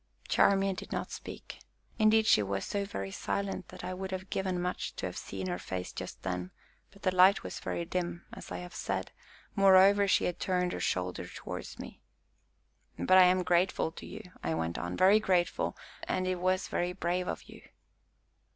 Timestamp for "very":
2.85-3.11, 7.59-7.85, 14.97-15.19, 16.67-16.93